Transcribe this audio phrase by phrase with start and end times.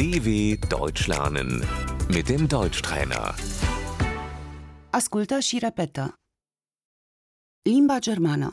[0.00, 0.28] DW
[0.76, 1.50] Deutsch lernen
[2.14, 3.34] mit dem Deutschtrainer.
[4.98, 6.04] Ascultă și repetă.
[7.70, 8.50] Limba germană,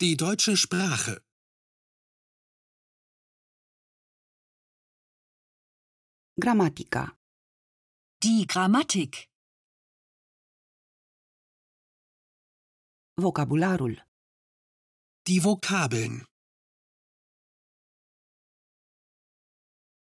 [0.00, 1.14] Die deutsche Sprache.
[6.42, 7.04] gramatica,
[8.24, 9.12] Die Grammatik.
[13.22, 13.94] vocabularul,
[15.26, 16.33] Die Vokabeln.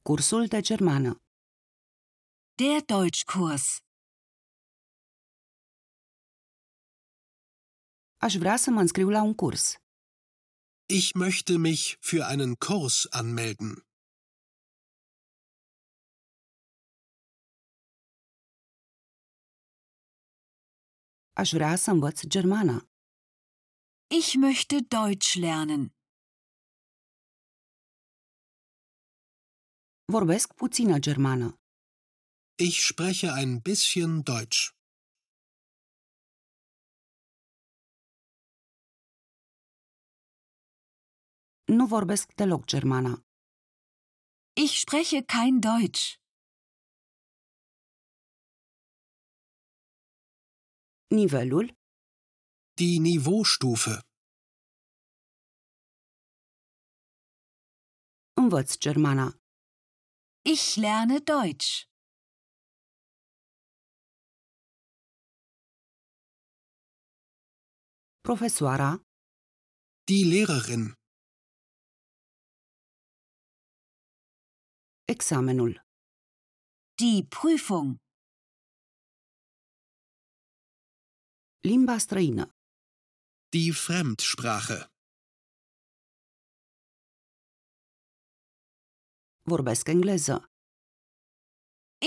[0.02, 1.12] Cursul de germană,
[2.56, 3.66] Der Deutschkurs.
[8.18, 9.76] aș vrea să mă înscriu la un curs.
[11.00, 13.72] Ich möchte mich für einen Kurs anmelden.
[21.34, 22.90] Aș vrea să învăț germană.
[24.20, 25.99] Ich möchte Deutsch lernen.
[30.18, 31.48] Vorbesc puțină germană.
[32.68, 34.62] Ich spreche ein bisschen Deutsch.
[41.78, 43.14] Nu vorbesc deloc germană.
[44.64, 46.04] Ich spreche kein Deutsch.
[51.08, 51.66] Nivelul,
[52.80, 53.96] Die Niveaustufe.
[58.34, 59.39] învăț germana.
[60.54, 61.72] Ich lerne Deutsch.
[68.28, 68.92] Profesoara,
[70.10, 70.86] Die Lehrerin.
[75.14, 75.74] examenul,
[77.02, 77.90] Die Prüfung.
[81.70, 82.46] limba străină,
[83.56, 84.80] Die Fremdsprache.
[89.56, 90.36] Vorbesc engleză,